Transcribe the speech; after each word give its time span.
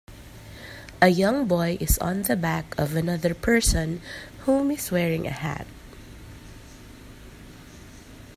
A 0.99 1.09
young 1.09 1.45
boy 1.45 1.77
is 1.79 1.99
on 1.99 2.23
the 2.23 2.35
back 2.35 2.73
of 2.75 2.95
another 2.95 3.35
person 3.35 4.01
whom 4.45 4.71
is 4.71 4.89
wearing 4.89 5.27
a 5.27 5.29
hat. 5.29 5.67